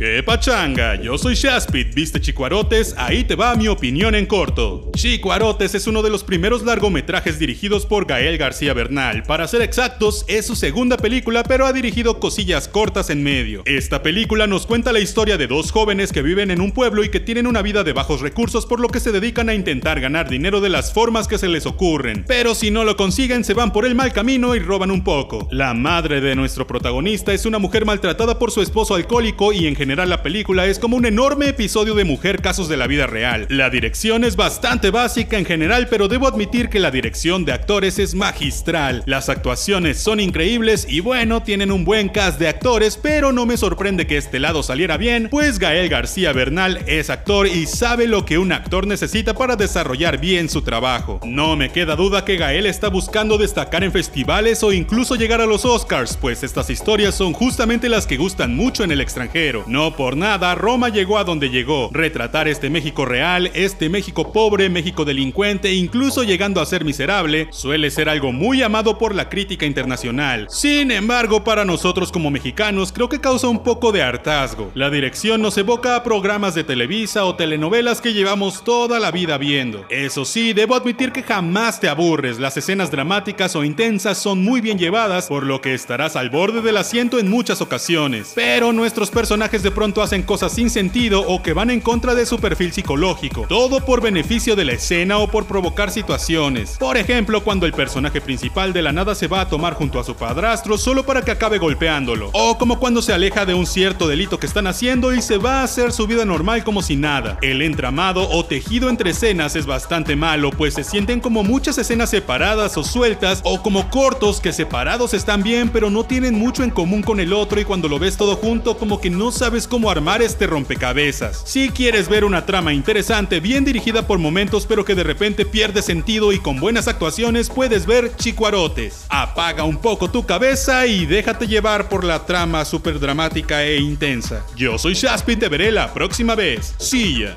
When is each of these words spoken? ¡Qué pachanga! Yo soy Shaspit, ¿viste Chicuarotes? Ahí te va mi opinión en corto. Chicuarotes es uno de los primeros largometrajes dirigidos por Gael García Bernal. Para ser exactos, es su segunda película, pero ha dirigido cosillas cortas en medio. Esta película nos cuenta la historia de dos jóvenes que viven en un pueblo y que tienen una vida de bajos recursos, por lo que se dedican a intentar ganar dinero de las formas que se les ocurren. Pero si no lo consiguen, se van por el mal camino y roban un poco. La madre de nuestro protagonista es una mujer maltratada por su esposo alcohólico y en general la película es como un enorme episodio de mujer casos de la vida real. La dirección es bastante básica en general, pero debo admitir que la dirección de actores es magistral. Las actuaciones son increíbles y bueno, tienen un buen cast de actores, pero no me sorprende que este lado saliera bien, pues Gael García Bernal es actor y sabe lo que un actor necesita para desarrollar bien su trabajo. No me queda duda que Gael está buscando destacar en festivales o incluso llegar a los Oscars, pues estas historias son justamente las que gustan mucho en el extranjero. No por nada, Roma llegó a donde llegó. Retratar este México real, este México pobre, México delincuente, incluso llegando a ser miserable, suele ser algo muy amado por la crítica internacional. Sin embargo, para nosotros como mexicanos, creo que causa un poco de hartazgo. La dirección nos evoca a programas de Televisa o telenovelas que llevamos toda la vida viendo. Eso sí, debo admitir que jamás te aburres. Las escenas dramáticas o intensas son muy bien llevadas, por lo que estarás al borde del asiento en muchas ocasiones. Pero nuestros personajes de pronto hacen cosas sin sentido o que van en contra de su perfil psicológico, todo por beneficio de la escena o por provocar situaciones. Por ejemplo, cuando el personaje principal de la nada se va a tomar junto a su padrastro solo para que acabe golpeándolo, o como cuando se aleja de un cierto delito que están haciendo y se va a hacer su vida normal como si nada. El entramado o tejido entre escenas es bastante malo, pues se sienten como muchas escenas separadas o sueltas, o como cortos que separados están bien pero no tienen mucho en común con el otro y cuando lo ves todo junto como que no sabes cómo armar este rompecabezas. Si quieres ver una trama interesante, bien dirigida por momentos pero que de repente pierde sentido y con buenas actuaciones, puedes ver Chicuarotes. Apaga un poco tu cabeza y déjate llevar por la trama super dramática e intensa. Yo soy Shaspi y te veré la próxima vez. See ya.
¡Qué 0.00 0.22
pachanga! 0.22 0.94
Yo 0.94 1.18
soy 1.18 1.34
Shaspit, 1.34 1.92
¿viste 1.94 2.22
Chicuarotes? 2.22 2.94
Ahí 2.96 3.22
te 3.22 3.34
va 3.34 3.54
mi 3.54 3.68
opinión 3.68 4.14
en 4.14 4.24
corto. 4.24 4.90
Chicuarotes 4.96 5.74
es 5.74 5.86
uno 5.86 6.00
de 6.00 6.08
los 6.08 6.24
primeros 6.24 6.62
largometrajes 6.62 7.38
dirigidos 7.38 7.84
por 7.84 8.06
Gael 8.06 8.38
García 8.38 8.72
Bernal. 8.72 9.24
Para 9.24 9.46
ser 9.46 9.60
exactos, 9.60 10.24
es 10.26 10.46
su 10.46 10.56
segunda 10.56 10.96
película, 10.96 11.42
pero 11.42 11.66
ha 11.66 11.74
dirigido 11.74 12.18
cosillas 12.18 12.66
cortas 12.66 13.10
en 13.10 13.22
medio. 13.22 13.62
Esta 13.66 14.02
película 14.02 14.46
nos 14.46 14.64
cuenta 14.64 14.94
la 14.94 15.00
historia 15.00 15.36
de 15.36 15.46
dos 15.46 15.70
jóvenes 15.70 16.12
que 16.12 16.22
viven 16.22 16.50
en 16.50 16.62
un 16.62 16.72
pueblo 16.72 17.04
y 17.04 17.10
que 17.10 17.20
tienen 17.20 17.46
una 17.46 17.60
vida 17.60 17.84
de 17.84 17.92
bajos 17.92 18.22
recursos, 18.22 18.64
por 18.64 18.80
lo 18.80 18.88
que 18.88 19.00
se 19.00 19.12
dedican 19.12 19.50
a 19.50 19.54
intentar 19.54 20.00
ganar 20.00 20.30
dinero 20.30 20.62
de 20.62 20.70
las 20.70 20.94
formas 20.94 21.28
que 21.28 21.36
se 21.36 21.48
les 21.48 21.66
ocurren. 21.66 22.24
Pero 22.26 22.54
si 22.54 22.70
no 22.70 22.84
lo 22.84 22.96
consiguen, 22.96 23.44
se 23.44 23.52
van 23.52 23.70
por 23.70 23.84
el 23.84 23.94
mal 23.94 24.14
camino 24.14 24.54
y 24.54 24.60
roban 24.60 24.92
un 24.92 25.04
poco. 25.04 25.46
La 25.50 25.74
madre 25.74 26.22
de 26.22 26.34
nuestro 26.36 26.66
protagonista 26.66 27.34
es 27.34 27.44
una 27.44 27.58
mujer 27.58 27.84
maltratada 27.84 28.38
por 28.38 28.50
su 28.50 28.62
esposo 28.62 28.94
alcohólico 28.94 29.52
y 29.52 29.66
en 29.66 29.76
general 29.76 29.89
la 29.96 30.22
película 30.22 30.66
es 30.66 30.78
como 30.78 30.96
un 30.96 31.04
enorme 31.04 31.48
episodio 31.48 31.94
de 31.94 32.04
mujer 32.04 32.40
casos 32.40 32.68
de 32.68 32.76
la 32.76 32.86
vida 32.86 33.08
real. 33.08 33.46
La 33.50 33.70
dirección 33.70 34.22
es 34.22 34.36
bastante 34.36 34.90
básica 34.90 35.36
en 35.36 35.44
general, 35.44 35.88
pero 35.90 36.06
debo 36.06 36.28
admitir 36.28 36.68
que 36.68 36.78
la 36.78 36.92
dirección 36.92 37.44
de 37.44 37.52
actores 37.52 37.98
es 37.98 38.14
magistral. 38.14 39.02
Las 39.06 39.28
actuaciones 39.28 39.98
son 39.98 40.20
increíbles 40.20 40.86
y 40.88 41.00
bueno, 41.00 41.42
tienen 41.42 41.72
un 41.72 41.84
buen 41.84 42.08
cast 42.08 42.38
de 42.38 42.46
actores, 42.46 42.96
pero 42.96 43.32
no 43.32 43.46
me 43.46 43.56
sorprende 43.56 44.06
que 44.06 44.16
este 44.16 44.38
lado 44.38 44.62
saliera 44.62 44.96
bien, 44.96 45.28
pues 45.28 45.58
Gael 45.58 45.88
García 45.88 46.32
Bernal 46.32 46.84
es 46.86 47.10
actor 47.10 47.48
y 47.48 47.66
sabe 47.66 48.06
lo 48.06 48.24
que 48.24 48.38
un 48.38 48.52
actor 48.52 48.86
necesita 48.86 49.34
para 49.34 49.56
desarrollar 49.56 50.20
bien 50.20 50.48
su 50.48 50.62
trabajo. 50.62 51.20
No 51.24 51.56
me 51.56 51.70
queda 51.70 51.96
duda 51.96 52.24
que 52.24 52.36
Gael 52.36 52.66
está 52.66 52.88
buscando 52.88 53.38
destacar 53.38 53.82
en 53.82 53.90
festivales 53.90 54.62
o 54.62 54.72
incluso 54.72 55.16
llegar 55.16 55.40
a 55.40 55.46
los 55.46 55.64
Oscars, 55.64 56.16
pues 56.16 56.44
estas 56.44 56.70
historias 56.70 57.16
son 57.16 57.32
justamente 57.32 57.88
las 57.88 58.06
que 58.06 58.16
gustan 58.16 58.54
mucho 58.54 58.84
en 58.84 58.92
el 58.92 59.00
extranjero. 59.00 59.64
No 59.80 59.96
por 59.96 60.14
nada, 60.14 60.54
Roma 60.54 60.90
llegó 60.90 61.16
a 61.16 61.24
donde 61.24 61.48
llegó. 61.48 61.88
Retratar 61.90 62.48
este 62.48 62.68
México 62.68 63.06
real, 63.06 63.50
este 63.54 63.88
México 63.88 64.30
pobre, 64.30 64.68
México 64.68 65.06
delincuente, 65.06 65.72
incluso 65.72 66.22
llegando 66.22 66.60
a 66.60 66.66
ser 66.66 66.84
miserable, 66.84 67.48
suele 67.50 67.90
ser 67.90 68.10
algo 68.10 68.30
muy 68.30 68.62
amado 68.62 68.98
por 68.98 69.14
la 69.14 69.30
crítica 69.30 69.64
internacional. 69.64 70.48
Sin 70.50 70.90
embargo, 70.90 71.44
para 71.44 71.64
nosotros 71.64 72.12
como 72.12 72.30
mexicanos, 72.30 72.92
creo 72.92 73.08
que 73.08 73.22
causa 73.22 73.48
un 73.48 73.62
poco 73.62 73.90
de 73.90 74.02
hartazgo. 74.02 74.70
La 74.74 74.90
dirección 74.90 75.40
nos 75.40 75.56
evoca 75.56 75.96
a 75.96 76.02
programas 76.02 76.54
de 76.54 76.62
Televisa 76.62 77.24
o 77.24 77.36
telenovelas 77.36 78.02
que 78.02 78.12
llevamos 78.12 78.62
toda 78.62 79.00
la 79.00 79.10
vida 79.10 79.38
viendo. 79.38 79.86
Eso 79.88 80.26
sí, 80.26 80.52
debo 80.52 80.74
admitir 80.74 81.10
que 81.10 81.22
jamás 81.22 81.80
te 81.80 81.88
aburres. 81.88 82.38
Las 82.38 82.54
escenas 82.58 82.90
dramáticas 82.90 83.56
o 83.56 83.64
intensas 83.64 84.18
son 84.18 84.44
muy 84.44 84.60
bien 84.60 84.78
llevadas, 84.78 85.28
por 85.28 85.44
lo 85.44 85.62
que 85.62 85.72
estarás 85.72 86.16
al 86.16 86.28
borde 86.28 86.60
del 86.60 86.76
asiento 86.76 87.18
en 87.18 87.30
muchas 87.30 87.62
ocasiones. 87.62 88.32
Pero 88.34 88.74
nuestros 88.74 89.10
personajes 89.10 89.62
de 89.62 89.69
pronto 89.70 90.02
hacen 90.02 90.22
cosas 90.22 90.52
sin 90.52 90.70
sentido 90.70 91.22
o 91.26 91.42
que 91.42 91.52
van 91.52 91.70
en 91.70 91.80
contra 91.80 92.14
de 92.14 92.26
su 92.26 92.38
perfil 92.38 92.72
psicológico, 92.72 93.46
todo 93.48 93.84
por 93.84 94.00
beneficio 94.00 94.56
de 94.56 94.64
la 94.64 94.72
escena 94.72 95.18
o 95.18 95.28
por 95.28 95.46
provocar 95.46 95.90
situaciones. 95.90 96.76
Por 96.78 96.96
ejemplo, 96.96 97.42
cuando 97.42 97.66
el 97.66 97.72
personaje 97.72 98.20
principal 98.20 98.72
de 98.72 98.82
la 98.82 98.92
nada 98.92 99.14
se 99.14 99.28
va 99.28 99.40
a 99.40 99.48
tomar 99.48 99.74
junto 99.74 99.98
a 99.98 100.04
su 100.04 100.14
padrastro 100.14 100.78
solo 100.78 101.04
para 101.04 101.22
que 101.22 101.30
acabe 101.30 101.58
golpeándolo, 101.58 102.30
o 102.32 102.58
como 102.58 102.78
cuando 102.78 103.02
se 103.02 103.12
aleja 103.12 103.46
de 103.46 103.54
un 103.54 103.66
cierto 103.66 104.08
delito 104.08 104.38
que 104.38 104.46
están 104.46 104.66
haciendo 104.66 105.14
y 105.14 105.22
se 105.22 105.38
va 105.38 105.60
a 105.60 105.64
hacer 105.64 105.92
su 105.92 106.06
vida 106.06 106.24
normal 106.24 106.64
como 106.64 106.82
si 106.82 106.96
nada. 106.96 107.38
El 107.42 107.62
entramado 107.62 108.28
o 108.28 108.44
tejido 108.44 108.88
entre 108.88 109.10
escenas 109.10 109.56
es 109.56 109.66
bastante 109.66 110.16
malo, 110.16 110.50
pues 110.50 110.74
se 110.74 110.84
sienten 110.84 111.20
como 111.20 111.42
muchas 111.42 111.78
escenas 111.78 112.10
separadas 112.10 112.76
o 112.76 112.84
sueltas, 112.84 113.40
o 113.44 113.62
como 113.62 113.90
cortos 113.90 114.40
que 114.40 114.52
separados 114.52 115.14
están 115.14 115.42
bien 115.42 115.70
pero 115.70 115.90
no 115.90 116.04
tienen 116.04 116.34
mucho 116.34 116.62
en 116.62 116.70
común 116.70 117.02
con 117.02 117.20
el 117.20 117.32
otro 117.32 117.60
y 117.60 117.64
cuando 117.64 117.88
lo 117.88 117.98
ves 117.98 118.16
todo 118.16 118.36
junto 118.36 118.76
como 118.76 119.00
que 119.00 119.10
no 119.10 119.32
sabes 119.32 119.59
cómo 119.66 119.90
armar 119.90 120.22
este 120.22 120.46
rompecabezas. 120.46 121.42
Si 121.44 121.70
quieres 121.70 122.08
ver 122.08 122.24
una 122.24 122.46
trama 122.46 122.72
interesante, 122.72 123.40
bien 123.40 123.64
dirigida 123.64 124.06
por 124.06 124.18
momentos 124.18 124.66
pero 124.66 124.84
que 124.84 124.94
de 124.94 125.04
repente 125.04 125.44
pierde 125.44 125.82
sentido 125.82 126.32
y 126.32 126.38
con 126.38 126.60
buenas 126.60 126.88
actuaciones, 126.88 127.50
puedes 127.50 127.86
ver 127.86 128.14
Chicuarotes. 128.16 129.06
Apaga 129.08 129.64
un 129.64 129.78
poco 129.78 130.10
tu 130.10 130.26
cabeza 130.26 130.86
y 130.86 131.06
déjate 131.06 131.46
llevar 131.46 131.88
por 131.88 132.04
la 132.04 132.26
trama 132.26 132.64
super 132.64 132.98
dramática 133.00 133.64
e 133.64 133.78
intensa. 133.78 134.44
Yo 134.56 134.78
soy 134.78 134.94
Shaspi 134.94 135.32
y 135.32 135.36
te 135.36 135.48
veré 135.48 135.70
la 135.70 135.92
próxima 135.92 136.34
vez. 136.34 136.74
See 136.78 137.20
ya. 137.20 137.36